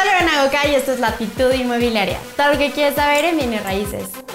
Soy 0.00 0.08
Lorena 0.08 0.44
Goca 0.44 0.66
y 0.66 0.74
esto 0.76 0.92
es 0.92 1.00
Latitud 1.00 1.52
Inmobiliaria. 1.52 2.18
Todo 2.34 2.52
lo 2.54 2.58
que 2.58 2.70
quieres 2.70 2.94
saber 2.94 3.26
en 3.26 3.36
bienes 3.36 3.62
raíces. 3.62 4.29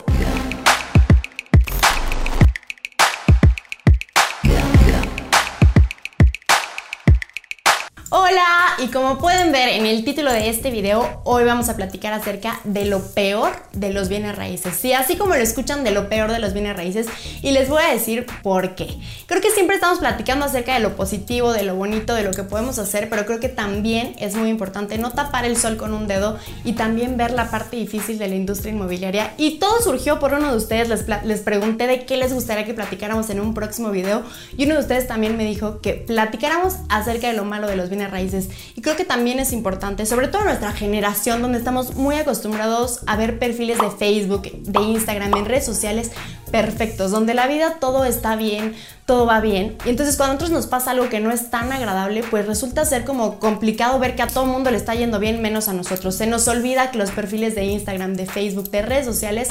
Hola, 8.18 8.78
y 8.78 8.88
como 8.88 9.18
pueden 9.18 9.52
ver 9.52 9.68
en 9.68 9.86
el 9.86 10.05
título 10.05 10.32
de 10.32 10.48
este 10.48 10.71
video, 10.71 11.20
hoy 11.26 11.44
vamos 11.44 11.68
a 11.68 11.76
platicar 11.76 12.14
acerca 12.14 12.62
de 12.64 12.86
lo 12.86 13.02
peor 13.02 13.52
de 13.74 13.92
los 13.92 14.07
bienes 14.07 14.38
raíces. 14.38 14.74
Sí, 14.74 14.94
así 14.94 15.18
como 15.18 15.36
lo 15.36 15.42
escuchan 15.42 15.84
de 15.84 15.92
lo 15.92 16.07
peor 16.07 16.32
de 16.32 16.39
los 16.39 16.54
bienes 16.54 16.78
raíces, 16.78 17.07
y 17.42 17.52
les 17.52 17.68
voy 17.68 17.84
a 17.84 17.92
decir 17.92 18.25
por 18.42 18.74
qué. 18.75 18.88
Creo 19.25 19.42
que 19.42 19.52
siempre 19.52 19.75
estamos 19.75 20.00
platicando 20.00 20.46
acerca 20.46 20.75
de 20.75 20.80
lo 20.80 20.96
positivo, 20.96 21.52
de 21.52 21.64
lo 21.64 21.75
bonito, 21.75 22.14
de 22.14 22.24
lo 22.24 22.32
que 22.32 22.43
podemos 22.43 22.80
hacer, 22.80 23.10
pero 23.10 23.25
creo 23.25 23.42
que 23.42 23.50
también 23.50 24.16
es 24.18 24.36
muy 24.36 24.47
importante 24.50 24.97
no 24.97 25.11
tapar 25.11 25.43
el 25.43 25.57
sol 25.57 25.75
con 25.75 25.93
un 25.93 26.07
dedo 26.07 26.39
y 26.64 26.71
también 26.71 27.18
ver 27.18 27.32
la 27.32 27.52
parte 27.52 27.75
difícil 27.75 28.18
de 28.18 28.29
la 28.29 28.36
industria 28.36 28.71
inmobiliaria. 28.71 29.34
Y 29.36 29.60
todo 29.60 29.82
surgió 29.82 30.20
por 30.20 30.34
uno 30.34 30.52
de 30.52 30.56
ustedes, 30.56 30.88
les, 30.88 31.06
les 31.25 31.42
pregunté 31.42 31.86
de 31.86 32.05
qué 32.05 32.16
les 32.16 32.34
gustaría 32.34 32.63
que 32.63 32.73
platicáramos 32.73 33.29
en 33.29 33.41
un 33.41 33.53
próximo 33.53 33.91
video, 33.91 34.23
y 34.55 34.63
uno 34.63 34.75
de 34.75 34.79
ustedes 34.79 35.05
también 35.05 35.35
me 35.35 35.43
dijo 35.43 35.81
que 35.81 35.95
platicáramos 35.95 36.75
acerca 36.88 37.27
de 37.27 37.34
lo 37.34 37.43
malo 37.43 37.67
de 37.67 37.75
los 37.75 37.89
bienes 37.89 38.04
raíces. 38.07 38.49
Y 38.75 38.81
creo 38.81 38.95
que 38.95 39.05
también 39.05 39.39
es 39.39 39.53
importante, 39.53 40.05
sobre 40.05 40.27
todo 40.27 40.41
en 40.41 40.47
nuestra 40.47 40.71
generación, 40.71 41.41
donde 41.41 41.57
estamos 41.57 41.95
muy 41.95 42.15
acostumbrados 42.15 43.01
a 43.07 43.15
ver 43.15 43.39
perfiles 43.39 43.79
de 43.79 43.89
Facebook, 43.91 44.51
de 44.51 44.81
Instagram, 44.81 45.35
en 45.35 45.45
redes 45.45 45.65
sociales 45.65 46.11
perfectos, 46.51 47.11
donde 47.11 47.33
la 47.33 47.47
vida 47.47 47.77
todo 47.79 48.05
está 48.05 48.35
bien, 48.35 48.75
todo 49.05 49.25
va 49.25 49.39
bien. 49.41 49.77
Y 49.85 49.89
entonces 49.89 50.15
cuando 50.17 50.31
a 50.31 50.35
nosotros 50.35 50.57
nos 50.57 50.67
pasa 50.67 50.91
algo 50.91 51.09
que 51.09 51.19
no 51.19 51.31
es 51.31 51.49
tan 51.49 51.71
agradable, 51.71 52.23
pues 52.23 52.45
resulta 52.45 52.85
ser 52.85 53.03
como 53.05 53.39
complicado 53.39 53.99
ver 53.99 54.15
que 54.15 54.21
a 54.21 54.27
todo 54.27 54.45
mundo 54.45 54.71
le 54.71 54.77
está 54.77 54.95
yendo 54.95 55.19
bien 55.19 55.41
menos 55.41 55.67
a 55.67 55.73
nosotros. 55.73 56.15
Se 56.15 56.27
nos 56.27 56.47
olvida 56.47 56.91
que 56.91 56.97
los 56.97 57.11
perfiles 57.11 57.55
de 57.55 57.65
Instagram, 57.65 58.13
de 58.13 58.25
Facebook, 58.25 58.69
de 58.69 58.81
redes 58.81 59.05
sociales 59.05 59.49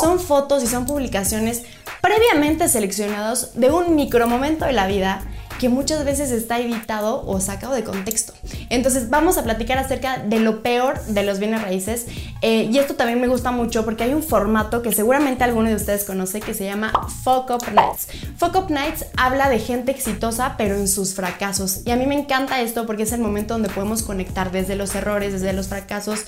son 0.00 0.20
fotos 0.20 0.62
y 0.62 0.66
son 0.66 0.86
publicaciones 0.86 1.62
previamente 2.00 2.68
seleccionados 2.68 3.52
de 3.54 3.70
un 3.70 3.94
micromomento 3.94 4.64
de 4.64 4.72
la 4.72 4.86
vida 4.86 5.22
que 5.60 5.68
muchas 5.68 6.06
veces 6.06 6.30
está 6.30 6.58
editado 6.58 7.22
o 7.26 7.38
sacado 7.38 7.74
de 7.74 7.84
contexto. 7.84 8.32
Entonces 8.70 9.10
vamos 9.10 9.36
a 9.36 9.44
platicar 9.44 9.76
acerca 9.76 10.16
de 10.16 10.40
lo 10.40 10.62
peor 10.62 11.04
de 11.04 11.22
los 11.22 11.38
bienes 11.38 11.60
raíces 11.60 12.06
eh, 12.40 12.70
y 12.72 12.78
esto 12.78 12.94
también 12.94 13.20
me 13.20 13.28
gusta 13.28 13.50
mucho 13.50 13.84
porque 13.84 14.04
hay 14.04 14.14
un 14.14 14.22
formato 14.22 14.80
que 14.80 14.90
seguramente 14.90 15.44
alguno 15.44 15.68
de 15.68 15.74
ustedes 15.74 16.04
conoce 16.04 16.40
que 16.40 16.54
se 16.54 16.64
llama 16.64 16.92
Fuck 17.24 17.50
Up 17.50 17.74
Nights. 17.74 18.08
Fuck 18.38 18.56
Up 18.56 18.70
Nights 18.70 19.04
habla 19.18 19.50
de 19.50 19.58
gente 19.58 19.92
exitosa 19.92 20.54
pero 20.56 20.76
en 20.76 20.88
sus 20.88 21.12
fracasos 21.12 21.82
y 21.84 21.90
a 21.90 21.96
mí 21.96 22.06
me 22.06 22.18
encanta 22.18 22.62
esto 22.62 22.86
porque 22.86 23.02
es 23.02 23.12
el 23.12 23.20
momento 23.20 23.52
donde 23.52 23.68
podemos 23.68 24.02
conectar 24.02 24.52
desde 24.52 24.76
los 24.76 24.94
errores, 24.94 25.34
desde 25.34 25.52
los 25.52 25.68
fracasos 25.68 26.20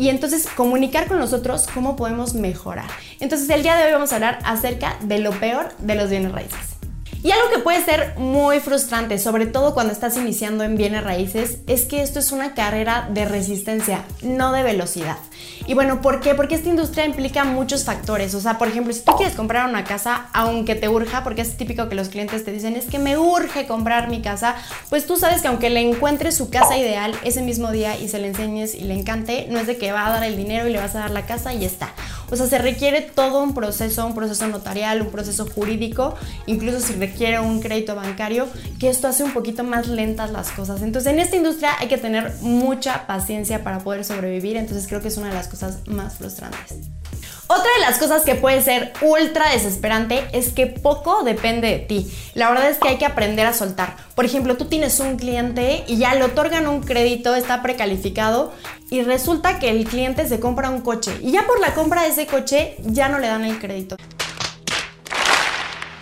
y 0.00 0.08
entonces 0.08 0.48
comunicar 0.56 1.06
con 1.06 1.20
nosotros 1.20 1.68
cómo 1.72 1.94
podemos 1.94 2.34
mejorar. 2.34 2.90
Entonces 3.20 3.48
el 3.50 3.62
día 3.62 3.76
de 3.76 3.84
hoy 3.84 3.92
vamos 3.92 4.10
a 4.10 4.16
hablar 4.16 4.40
acerca 4.44 4.96
de 5.00 5.20
lo 5.20 5.30
peor 5.30 5.68
de 5.78 5.94
los 5.94 6.10
bienes 6.10 6.32
raíces. 6.32 6.73
Y 7.24 7.30
algo 7.30 7.48
que 7.48 7.58
puede 7.60 7.82
ser 7.82 8.18
muy 8.18 8.60
frustrante, 8.60 9.18
sobre 9.18 9.46
todo 9.46 9.72
cuando 9.72 9.94
estás 9.94 10.14
iniciando 10.18 10.62
en 10.62 10.76
bienes 10.76 11.02
raíces, 11.02 11.56
es 11.66 11.86
que 11.86 12.02
esto 12.02 12.18
es 12.18 12.32
una 12.32 12.52
carrera 12.52 13.08
de 13.10 13.24
resistencia, 13.24 14.04
no 14.20 14.52
de 14.52 14.62
velocidad. 14.62 15.16
Y 15.66 15.72
bueno, 15.72 16.02
¿por 16.02 16.20
qué? 16.20 16.34
Porque 16.34 16.54
esta 16.54 16.68
industria 16.68 17.06
implica 17.06 17.44
muchos 17.44 17.84
factores. 17.84 18.34
O 18.34 18.40
sea, 18.42 18.58
por 18.58 18.68
ejemplo, 18.68 18.92
si 18.92 19.00
tú 19.00 19.12
quieres 19.16 19.34
comprar 19.34 19.66
una 19.66 19.84
casa, 19.84 20.26
aunque 20.34 20.74
te 20.74 20.90
urja, 20.90 21.24
porque 21.24 21.40
es 21.40 21.56
típico 21.56 21.88
que 21.88 21.94
los 21.94 22.10
clientes 22.10 22.44
te 22.44 22.52
dicen, 22.52 22.76
es 22.76 22.84
que 22.84 22.98
me 22.98 23.16
urge 23.16 23.66
comprar 23.66 24.10
mi 24.10 24.20
casa, 24.20 24.56
pues 24.90 25.06
tú 25.06 25.16
sabes 25.16 25.40
que 25.40 25.48
aunque 25.48 25.70
le 25.70 25.80
encuentres 25.80 26.36
su 26.36 26.50
casa 26.50 26.76
ideal 26.76 27.18
ese 27.24 27.40
mismo 27.40 27.70
día 27.72 27.98
y 27.98 28.10
se 28.10 28.18
le 28.18 28.28
enseñes 28.28 28.74
y 28.74 28.82
le 28.82 28.92
encante, 28.92 29.46
no 29.48 29.58
es 29.60 29.66
de 29.66 29.78
que 29.78 29.92
va 29.92 30.06
a 30.06 30.10
dar 30.10 30.24
el 30.24 30.36
dinero 30.36 30.68
y 30.68 30.72
le 30.72 30.78
vas 30.78 30.94
a 30.94 30.98
dar 30.98 31.10
la 31.10 31.24
casa 31.24 31.54
y 31.54 31.60
ya 31.60 31.68
está. 31.68 31.94
O 32.30 32.36
sea, 32.36 32.46
se 32.46 32.58
requiere 32.58 33.02
todo 33.02 33.42
un 33.42 33.54
proceso, 33.54 34.06
un 34.06 34.14
proceso 34.14 34.46
notarial, 34.48 35.02
un 35.02 35.10
proceso 35.10 35.46
jurídico, 35.46 36.14
incluso 36.46 36.80
si 36.80 36.94
requiere 36.94 37.40
un 37.40 37.60
crédito 37.60 37.94
bancario, 37.94 38.48
que 38.78 38.88
esto 38.88 39.08
hace 39.08 39.24
un 39.24 39.32
poquito 39.32 39.64
más 39.64 39.88
lentas 39.88 40.30
las 40.30 40.50
cosas. 40.50 40.82
Entonces, 40.82 41.12
en 41.12 41.20
esta 41.20 41.36
industria 41.36 41.70
hay 41.78 41.88
que 41.88 41.98
tener 41.98 42.34
mucha 42.40 43.06
paciencia 43.06 43.64
para 43.64 43.80
poder 43.80 44.04
sobrevivir, 44.04 44.56
entonces 44.56 44.86
creo 44.86 45.00
que 45.00 45.08
es 45.08 45.16
una 45.16 45.28
de 45.28 45.34
las 45.34 45.48
cosas 45.48 45.86
más 45.86 46.16
frustrantes. 46.16 46.93
Otra 47.46 47.70
de 47.74 47.80
las 47.80 47.98
cosas 47.98 48.22
que 48.22 48.36
puede 48.36 48.62
ser 48.62 48.94
ultra 49.02 49.50
desesperante 49.50 50.24
es 50.32 50.52
que 50.52 50.66
poco 50.66 51.22
depende 51.24 51.68
de 51.68 51.78
ti. 51.78 52.10
La 52.32 52.48
verdad 52.48 52.70
es 52.70 52.78
que 52.78 52.88
hay 52.88 52.96
que 52.96 53.04
aprender 53.04 53.46
a 53.46 53.52
soltar. 53.52 53.96
Por 54.14 54.24
ejemplo, 54.24 54.56
tú 54.56 54.64
tienes 54.64 54.98
un 54.98 55.16
cliente 55.16 55.84
y 55.86 55.98
ya 55.98 56.14
le 56.14 56.24
otorgan 56.24 56.66
un 56.66 56.80
crédito, 56.80 57.34
está 57.34 57.60
precalificado 57.62 58.52
y 58.88 59.02
resulta 59.02 59.58
que 59.58 59.68
el 59.68 59.84
cliente 59.84 60.26
se 60.26 60.40
compra 60.40 60.70
un 60.70 60.80
coche 60.80 61.12
y 61.20 61.32
ya 61.32 61.46
por 61.46 61.60
la 61.60 61.74
compra 61.74 62.02
de 62.02 62.08
ese 62.08 62.26
coche 62.26 62.76
ya 62.82 63.08
no 63.08 63.18
le 63.18 63.26
dan 63.26 63.44
el 63.44 63.58
crédito. 63.58 63.96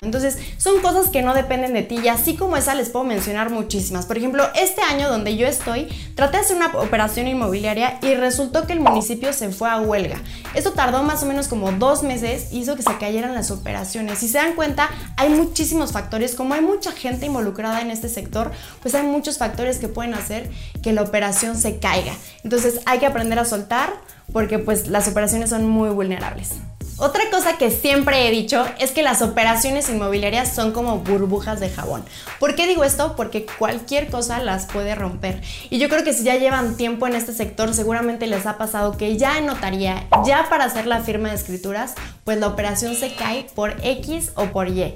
Entonces, 0.02 0.36
son 0.58 0.80
cosas 0.80 1.10
que 1.10 1.22
no 1.22 1.32
dependen 1.32 1.74
de 1.74 1.82
ti 1.82 2.00
y 2.02 2.08
así 2.08 2.34
como 2.34 2.56
esa 2.56 2.74
les 2.74 2.90
puedo 2.90 3.04
mencionar 3.04 3.50
muchísimas. 3.50 4.04
Por 4.04 4.18
ejemplo, 4.18 4.44
este 4.56 4.82
año 4.82 5.08
donde 5.08 5.36
yo 5.36 5.46
estoy, 5.46 5.86
traté 6.16 6.38
de 6.38 6.42
hacer 6.42 6.56
una 6.56 6.76
operación 6.76 7.28
inmobiliaria 7.28 8.00
y 8.02 8.14
resultó 8.16 8.66
que 8.66 8.72
el 8.72 8.80
municipio 8.80 9.32
se 9.32 9.50
fue 9.50 9.70
a 9.70 9.80
huelga. 9.80 10.20
Esto 10.54 10.72
tardó 10.72 11.04
más 11.04 11.22
o 11.22 11.26
menos 11.26 11.46
como 11.46 11.70
dos 11.70 12.02
meses 12.02 12.52
y 12.52 12.58
hizo 12.58 12.74
que 12.74 12.82
se 12.82 12.96
cayeran 12.98 13.32
las 13.32 13.52
operaciones. 13.52 14.18
Si 14.18 14.26
se 14.26 14.38
dan 14.38 14.56
cuenta, 14.56 14.90
hay 15.16 15.28
muchísimos 15.28 15.92
factores. 15.92 16.34
Como 16.34 16.54
hay 16.54 16.62
mucha 16.62 16.90
gente 16.90 17.26
involucrada 17.26 17.80
en 17.80 17.92
este 17.92 18.08
sector, 18.08 18.50
pues 18.80 18.96
hay 18.96 19.04
muchos 19.04 19.38
factores 19.38 19.78
que 19.78 19.86
pueden 19.86 20.14
hacer 20.14 20.50
que 20.82 20.92
la 20.92 21.02
operación 21.02 21.56
se 21.56 21.78
caiga. 21.78 22.12
Entonces, 22.42 22.80
hay 22.86 22.98
que 22.98 23.06
aprender 23.06 23.38
a 23.38 23.44
soltar 23.44 23.92
porque 24.32 24.58
pues 24.58 24.88
las 24.88 25.06
operaciones 25.06 25.50
son 25.50 25.68
muy 25.68 25.90
vulnerables. 25.90 26.54
Otra 26.98 27.24
cosa 27.30 27.56
que 27.56 27.70
siempre 27.70 28.28
he 28.28 28.30
dicho 28.30 28.64
es 28.78 28.92
que 28.92 29.02
las 29.02 29.22
operaciones 29.22 29.88
inmobiliarias 29.88 30.54
son 30.54 30.72
como 30.72 30.98
burbujas 30.98 31.58
de 31.58 31.70
jabón. 31.70 32.04
¿Por 32.38 32.54
qué 32.54 32.66
digo 32.66 32.84
esto? 32.84 33.16
Porque 33.16 33.46
cualquier 33.58 34.08
cosa 34.08 34.40
las 34.40 34.66
puede 34.66 34.94
romper. 34.94 35.40
Y 35.70 35.78
yo 35.78 35.88
creo 35.88 36.04
que 36.04 36.12
si 36.12 36.22
ya 36.22 36.36
llevan 36.36 36.76
tiempo 36.76 37.06
en 37.06 37.16
este 37.16 37.32
sector, 37.32 37.74
seguramente 37.74 38.26
les 38.26 38.46
ha 38.46 38.58
pasado 38.58 38.96
que 38.96 39.16
ya 39.16 39.38
en 39.38 39.46
notaría, 39.46 40.06
ya 40.24 40.48
para 40.50 40.64
hacer 40.64 40.86
la 40.86 41.00
firma 41.00 41.30
de 41.30 41.36
escrituras, 41.36 41.94
pues 42.24 42.38
la 42.38 42.48
operación 42.48 42.94
se 42.94 43.14
cae 43.14 43.46
por 43.54 43.74
X 43.82 44.32
o 44.34 44.46
por 44.46 44.68
Y. 44.68 44.94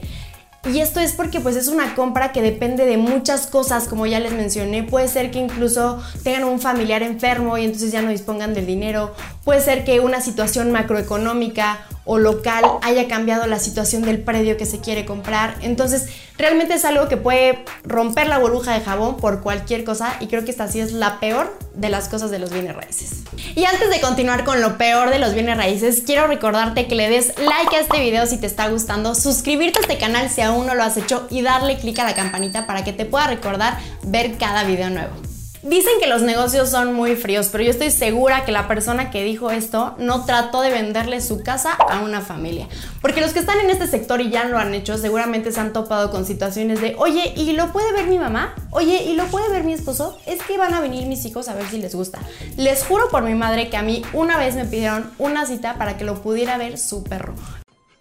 Y 0.73 0.81
esto 0.81 0.99
es 0.99 1.13
porque 1.13 1.41
pues 1.41 1.55
es 1.55 1.69
una 1.69 1.95
compra 1.95 2.33
que 2.33 2.43
depende 2.43 2.87
de 2.87 2.97
muchas 2.97 3.47
cosas, 3.47 3.87
como 3.87 4.07
ya 4.07 4.19
les 4.19 4.33
mencioné. 4.33 4.83
Puede 4.83 5.07
ser 5.07 5.31
que 5.31 5.39
incluso 5.39 6.03
tengan 6.25 6.45
un 6.45 6.61
familiar 6.61 7.03
enfermo 7.03 7.57
y 7.57 7.65
entonces 7.65 7.93
ya 7.93 8.03
no 8.03 8.11
dispongan 8.11 8.53
del 8.53 8.67
dinero. 8.67 9.15
Puede 9.45 9.61
ser 9.61 9.85
que 9.85 10.01
una 10.01 10.21
situación 10.21 10.73
macroeconómica 10.73 11.87
o 12.05 12.19
local 12.19 12.65
haya 12.83 13.07
cambiado 13.07 13.47
la 13.47 13.59
situación 13.59 14.03
del 14.03 14.21
predio 14.21 14.57
que 14.57 14.67
se 14.67 14.81
quiere 14.81 15.05
comprar. 15.05 15.55
Entonces, 15.63 16.09
realmente 16.39 16.75
es 16.75 16.85
algo 16.85 17.09
que 17.09 17.17
puede 17.17 17.65
romper 17.85 18.29
la 18.29 18.39
burbuja 18.39 18.75
de 18.75 18.81
jabón 18.81 19.17
por 19.17 19.41
cualquier 19.41 19.85
cosa 19.85 20.17
y 20.21 20.27
creo 20.27 20.45
que 20.45 20.51
esta 20.51 20.69
sí 20.69 20.81
es 20.81 20.93
la 20.93 21.21
peor 21.21 21.57
de 21.75 21.89
las 21.89 22.09
cosas 22.09 22.31
de 22.31 22.39
los 22.39 22.51
bienes 22.51 22.75
raíces. 22.75 23.23
Y 23.55 23.65
antes 23.65 23.91
de 23.91 24.01
continuar 24.01 24.45
con 24.45 24.61
lo 24.61 24.79
peor 24.79 25.11
de 25.11 25.19
los 25.19 25.35
bienes 25.35 25.57
raíces, 25.57 26.03
quiero 26.05 26.27
recordarte 26.27 26.87
que 26.87 26.95
le 26.95 27.09
des 27.09 27.35
like 27.39 27.77
a 27.77 27.81
este 27.81 28.01
video 28.01 28.27
si 28.27 28.39
te 28.39 28.47
está 28.47 28.69
gustando, 28.69 29.15
suscribirte 29.15 29.79
a 29.79 29.83
este 29.83 29.99
canal 29.99 30.31
si 30.31 30.41
aún 30.41 30.67
no 30.67 30.75
lo 30.75 30.83
has 30.83 30.97
hecho 30.97 31.27
y 31.31 31.43
darle 31.43 31.79
click 31.79 31.99
a 31.99 32.05
la 32.05 32.15
campanita 32.15 32.67
para 32.67 32.85
que 32.85 32.93
te 32.93 33.05
pueda 33.05 33.27
recordar 33.27 33.79
ver 34.03 34.37
cada 34.39 34.65
video 34.65 34.91
nuevo. 34.91 35.26
Dicen 35.63 35.93
que 36.01 36.07
los 36.07 36.23
negocios 36.23 36.71
son 36.71 36.93
muy 36.93 37.17
fríos, 37.17 37.49
pero 37.51 37.65
yo 37.65 37.71
estoy 37.71 37.91
segura 37.91 38.45
que 38.45 38.53
la 38.53 38.69
persona 38.69 39.11
que 39.11 39.25
dijo 39.25 39.51
esto 39.51 39.95
no 39.99 40.25
trató 40.25 40.61
de 40.61 40.71
venderle 40.71 41.21
su 41.21 41.43
casa 41.43 41.73
a 41.73 42.01
una 42.01 42.21
familia. 42.21 42.69
Porque 43.01 43.21
los 43.21 43.33
que 43.33 43.41
están 43.41 43.59
en 43.61 43.71
este 43.71 43.87
sector 43.87 44.21
y 44.21 44.31
ya 44.31 44.45
lo 44.45 44.59
han 44.59 44.75
hecho, 44.75 44.97
seguramente 44.99 45.51
se 45.53 45.61
han 45.61 45.73
topado 45.73 46.11
con 46.11 46.25
situaciones 46.25 46.81
de, 46.81 46.95
oye, 46.99 47.33
¿y 47.37 47.53
lo 47.53 47.73
puede 47.73 47.93
ver 47.93 48.07
mi 48.07 48.19
mamá? 48.19 48.55
Oye, 48.71 49.03
¿y 49.05 49.15
lo 49.15 49.25
puede 49.27 49.49
ver 49.49 49.65
mi 49.65 49.73
esposo? 49.73 50.19
Es 50.27 50.43
que 50.43 50.59
van 50.59 50.75
a 50.75 50.81
venir 50.81 51.07
mis 51.07 51.25
hijos 51.25 51.49
a 51.49 51.55
ver 51.55 51.67
si 51.69 51.79
les 51.79 51.95
gusta. 51.95 52.21
Les 52.57 52.85
juro 52.85 53.09
por 53.11 53.23
mi 53.23 53.35
madre 53.35 53.69
que 53.69 53.77
a 53.77 53.83
mí 53.83 54.03
una 54.13 54.39
vez 54.39 54.55
me 54.55 54.67
pidieron 54.67 55.11
una 55.19 55.47
cita 55.47 55.77
para 55.79 55.97
que 55.97 56.05
lo 56.05 56.23
pudiera 56.23 56.59
ver 56.59 56.79
su 56.79 57.03
perro. 57.03 57.35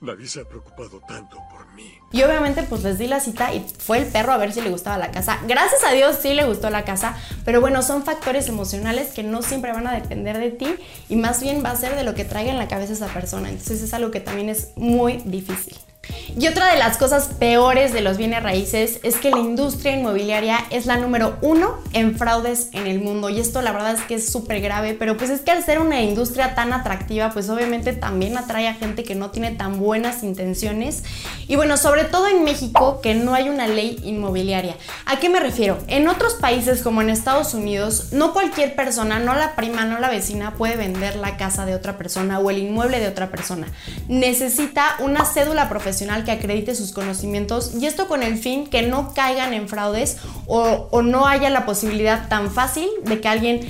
Nadie 0.01 0.27
se 0.27 0.41
ha 0.41 0.45
preocupado 0.45 0.99
tanto 1.07 1.37
por 1.49 1.65
mí. 1.73 1.93
Y 2.11 2.23
obviamente 2.23 2.63
pues 2.63 2.83
les 2.83 2.97
di 2.97 3.07
la 3.07 3.19
cita 3.19 3.53
y 3.53 3.65
fue 3.77 3.97
el 3.99 4.05
perro 4.05 4.33
a 4.33 4.37
ver 4.37 4.51
si 4.51 4.61
le 4.61 4.69
gustaba 4.69 4.97
la 4.97 5.11
casa. 5.11 5.39
Gracias 5.47 5.83
a 5.83 5.91
Dios 5.91 6.17
sí 6.21 6.33
le 6.33 6.45
gustó 6.45 6.69
la 6.69 6.83
casa, 6.83 7.17
pero 7.43 7.61
bueno, 7.61 7.81
son 7.81 8.03
factores 8.03 8.47
emocionales 8.47 9.13
que 9.13 9.23
no 9.23 9.41
siempre 9.41 9.71
van 9.71 9.87
a 9.87 9.93
depender 9.93 10.37
de 10.37 10.51
ti 10.51 10.67
y 11.09 11.15
más 11.15 11.41
bien 11.41 11.63
va 11.63 11.71
a 11.71 11.75
ser 11.75 11.95
de 11.95 12.03
lo 12.03 12.13
que 12.13 12.25
traiga 12.25 12.51
en 12.51 12.57
la 12.57 12.67
cabeza 12.67 12.93
esa 12.93 13.07
persona. 13.07 13.49
Entonces 13.49 13.81
es 13.81 13.93
algo 13.93 14.11
que 14.11 14.19
también 14.19 14.49
es 14.49 14.69
muy 14.75 15.17
difícil. 15.25 15.75
Y 16.37 16.47
otra 16.47 16.71
de 16.71 16.77
las 16.77 16.97
cosas 16.97 17.29
peores 17.39 17.93
de 17.93 18.01
los 18.01 18.17
bienes 18.17 18.43
raíces 18.43 18.99
es 19.03 19.15
que 19.15 19.31
la 19.31 19.39
industria 19.39 19.95
inmobiliaria 19.95 20.57
es 20.69 20.85
la 20.85 20.97
número 20.97 21.37
uno 21.41 21.77
en 21.93 22.17
fraudes 22.17 22.69
en 22.73 22.87
el 22.87 22.99
mundo. 22.99 23.29
Y 23.29 23.39
esto 23.39 23.61
la 23.61 23.71
verdad 23.71 23.93
es 23.93 24.01
que 24.01 24.15
es 24.15 24.31
súper 24.31 24.61
grave, 24.61 24.95
pero 24.95 25.17
pues 25.17 25.29
es 25.29 25.41
que 25.41 25.51
al 25.51 25.63
ser 25.63 25.79
una 25.79 26.01
industria 26.01 26.55
tan 26.55 26.73
atractiva, 26.73 27.31
pues 27.31 27.49
obviamente 27.49 27.93
también 27.93 28.37
atrae 28.37 28.67
a 28.67 28.73
gente 28.73 29.03
que 29.03 29.15
no 29.15 29.31
tiene 29.31 29.51
tan 29.51 29.79
buenas 29.79 30.23
intenciones. 30.23 31.03
Y 31.47 31.55
bueno, 31.55 31.77
sobre 31.77 32.05
todo 32.05 32.27
en 32.27 32.43
México, 32.43 32.99
que 33.01 33.13
no 33.13 33.33
hay 33.33 33.49
una 33.49 33.67
ley 33.67 33.99
inmobiliaria. 34.03 34.75
¿A 35.05 35.17
qué 35.17 35.29
me 35.29 35.39
refiero? 35.39 35.77
En 35.87 36.07
otros 36.07 36.33
países 36.33 36.81
como 36.81 37.01
en 37.01 37.09
Estados 37.09 37.53
Unidos, 37.53 38.11
no 38.11 38.33
cualquier 38.33 38.75
persona, 38.75 39.19
no 39.19 39.35
la 39.35 39.55
prima, 39.55 39.85
no 39.85 39.99
la 39.99 40.09
vecina, 40.09 40.55
puede 40.55 40.75
vender 40.75 41.15
la 41.15 41.37
casa 41.37 41.65
de 41.65 41.75
otra 41.75 41.97
persona 41.97 42.39
o 42.39 42.49
el 42.49 42.57
inmueble 42.57 42.99
de 42.99 43.07
otra 43.07 43.29
persona. 43.29 43.67
Necesita 44.07 44.95
una 44.99 45.25
cédula 45.25 45.69
profesional 45.69 46.14
que 46.23 46.31
acredite 46.31 46.75
sus 46.75 46.91
conocimientos 46.91 47.73
y 47.79 47.85
esto 47.85 48.07
con 48.07 48.23
el 48.23 48.37
fin 48.37 48.67
que 48.67 48.83
no 48.83 49.13
caigan 49.13 49.53
en 49.53 49.67
fraudes 49.67 50.17
o, 50.47 51.01
no 51.01 51.27
haya 51.27 51.49
la 51.49 51.65
posibilidad 51.65 52.27
tan 52.29 52.51
fácil 52.51 52.87
de 53.03 53.19
que 53.19 53.27
alguien 53.27 53.61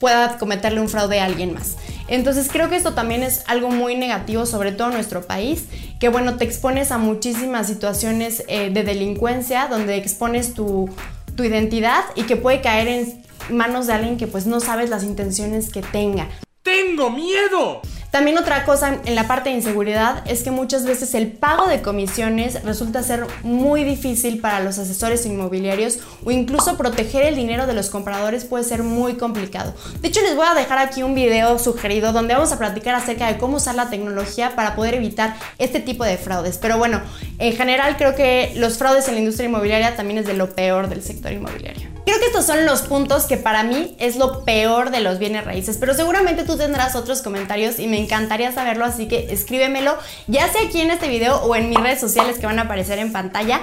pueda 0.00 0.38
cometerle 0.38 0.80
un 0.80 0.88
fraude 0.88 1.20
a 1.20 1.24
alguien 1.24 1.54
más. 1.54 1.76
Entonces 2.08 2.48
creo 2.50 2.68
que 2.68 2.76
esto 2.76 2.92
también 2.92 3.22
es 3.22 3.44
algo 3.46 3.70
muy 3.70 3.94
negativo, 3.94 4.44
sobre 4.44 4.72
todo 4.72 4.88
en 4.88 4.94
nuestro 4.94 5.26
país, 5.26 5.64
que 6.00 6.08
bueno, 6.08 6.36
te 6.36 6.44
expones 6.44 6.90
a 6.90 6.98
muchísimas 6.98 7.66
situaciones 7.66 8.44
eh, 8.48 8.70
de 8.70 8.82
delincuencia 8.82 9.68
donde 9.68 9.96
expones 9.96 10.52
tu, 10.52 10.90
tu 11.36 11.44
identidad 11.44 12.04
y 12.16 12.24
que 12.24 12.36
puede 12.36 12.60
caer 12.60 12.88
en 12.88 13.24
manos 13.50 13.86
de 13.86 13.94
alguien 13.94 14.16
que 14.16 14.26
pues 14.26 14.46
no 14.46 14.60
sabes 14.60 14.90
las 14.90 15.04
intenciones 15.04 15.70
que 15.70 15.82
tenga. 15.82 16.28
¡Tengo 16.62 17.10
miedo! 17.10 17.82
También 18.14 18.38
otra 18.38 18.64
cosa 18.64 19.00
en 19.06 19.16
la 19.16 19.26
parte 19.26 19.48
de 19.48 19.56
inseguridad 19.56 20.22
es 20.30 20.44
que 20.44 20.52
muchas 20.52 20.84
veces 20.84 21.16
el 21.16 21.32
pago 21.32 21.66
de 21.66 21.82
comisiones 21.82 22.62
resulta 22.62 23.02
ser 23.02 23.26
muy 23.42 23.82
difícil 23.82 24.40
para 24.40 24.60
los 24.60 24.78
asesores 24.78 25.26
inmobiliarios 25.26 25.98
o 26.24 26.30
incluso 26.30 26.76
proteger 26.76 27.24
el 27.24 27.34
dinero 27.34 27.66
de 27.66 27.72
los 27.72 27.90
compradores 27.90 28.44
puede 28.44 28.62
ser 28.62 28.84
muy 28.84 29.14
complicado. 29.14 29.74
De 30.00 30.06
hecho 30.06 30.20
les 30.20 30.36
voy 30.36 30.46
a 30.48 30.54
dejar 30.54 30.78
aquí 30.78 31.02
un 31.02 31.16
video 31.16 31.58
sugerido 31.58 32.12
donde 32.12 32.34
vamos 32.34 32.52
a 32.52 32.58
platicar 32.60 32.94
acerca 32.94 33.26
de 33.26 33.36
cómo 33.36 33.56
usar 33.56 33.74
la 33.74 33.90
tecnología 33.90 34.54
para 34.54 34.76
poder 34.76 34.94
evitar 34.94 35.34
este 35.58 35.80
tipo 35.80 36.04
de 36.04 36.16
fraudes. 36.16 36.58
Pero 36.58 36.78
bueno, 36.78 37.02
en 37.40 37.56
general 37.56 37.96
creo 37.96 38.14
que 38.14 38.52
los 38.54 38.78
fraudes 38.78 39.08
en 39.08 39.14
la 39.14 39.20
industria 39.22 39.48
inmobiliaria 39.48 39.96
también 39.96 40.20
es 40.20 40.26
de 40.26 40.34
lo 40.34 40.54
peor 40.54 40.88
del 40.88 41.02
sector 41.02 41.32
inmobiliario. 41.32 41.93
Creo 42.04 42.18
que 42.18 42.26
estos 42.26 42.44
son 42.44 42.66
los 42.66 42.82
puntos 42.82 43.24
que 43.24 43.38
para 43.38 43.62
mí 43.62 43.96
es 43.98 44.16
lo 44.16 44.44
peor 44.44 44.90
de 44.90 45.00
los 45.00 45.18
bienes 45.18 45.44
raíces, 45.44 45.78
pero 45.78 45.94
seguramente 45.94 46.44
tú 46.44 46.58
tendrás 46.58 46.96
otros 46.96 47.22
comentarios 47.22 47.78
y 47.78 47.86
me 47.86 47.98
encantaría 47.98 48.52
saberlo, 48.52 48.84
así 48.84 49.08
que 49.08 49.32
escríbemelo, 49.32 49.96
ya 50.26 50.46
sea 50.48 50.62
aquí 50.66 50.82
en 50.82 50.90
este 50.90 51.08
video 51.08 51.36
o 51.38 51.56
en 51.56 51.70
mis 51.70 51.80
redes 51.80 52.00
sociales 52.00 52.38
que 52.38 52.44
van 52.44 52.58
a 52.58 52.62
aparecer 52.62 52.98
en 52.98 53.10
pantalla. 53.10 53.62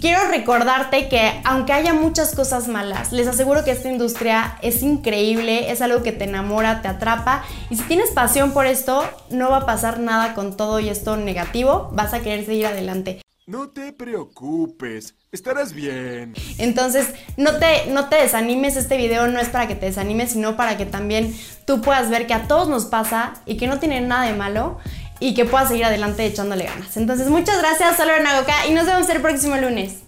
Quiero 0.00 0.26
recordarte 0.28 1.08
que 1.08 1.40
aunque 1.44 1.74
haya 1.74 1.92
muchas 1.92 2.34
cosas 2.34 2.66
malas, 2.66 3.12
les 3.12 3.28
aseguro 3.28 3.62
que 3.62 3.72
esta 3.72 3.90
industria 3.90 4.56
es 4.62 4.82
increíble, 4.82 5.70
es 5.70 5.82
algo 5.82 6.02
que 6.02 6.12
te 6.12 6.24
enamora, 6.24 6.80
te 6.80 6.88
atrapa 6.88 7.44
y 7.68 7.76
si 7.76 7.82
tienes 7.84 8.10
pasión 8.10 8.52
por 8.52 8.66
esto, 8.66 9.04
no 9.28 9.50
va 9.50 9.58
a 9.58 9.66
pasar 9.66 10.00
nada 10.00 10.34
con 10.34 10.56
todo 10.56 10.80
y 10.80 10.88
esto 10.88 11.16
negativo, 11.16 11.90
vas 11.92 12.14
a 12.14 12.20
querer 12.20 12.46
seguir 12.46 12.66
adelante. 12.66 13.21
No 13.44 13.70
te 13.70 13.92
preocupes, 13.92 15.16
estarás 15.32 15.72
bien. 15.72 16.32
Entonces, 16.58 17.12
no 17.36 17.58
te, 17.58 17.86
no 17.88 18.08
te 18.08 18.14
desanimes, 18.14 18.76
este 18.76 18.96
video 18.96 19.26
no 19.26 19.40
es 19.40 19.48
para 19.48 19.66
que 19.66 19.74
te 19.74 19.86
desanimes, 19.86 20.30
sino 20.30 20.56
para 20.56 20.76
que 20.76 20.86
también 20.86 21.36
tú 21.66 21.80
puedas 21.80 22.08
ver 22.08 22.28
que 22.28 22.34
a 22.34 22.46
todos 22.46 22.68
nos 22.68 22.84
pasa 22.84 23.34
y 23.44 23.56
que 23.56 23.66
no 23.66 23.80
tiene 23.80 24.00
nada 24.00 24.26
de 24.26 24.34
malo 24.34 24.78
y 25.18 25.34
que 25.34 25.44
puedas 25.44 25.68
seguir 25.68 25.84
adelante 25.84 26.24
echándole 26.24 26.66
ganas. 26.66 26.96
Entonces, 26.96 27.26
muchas 27.30 27.58
gracias, 27.58 27.96
Solo 27.96 28.12
Nagoka, 28.22 28.64
y 28.68 28.74
nos 28.74 28.86
vemos 28.86 29.08
el 29.08 29.20
próximo 29.20 29.56
lunes. 29.56 30.01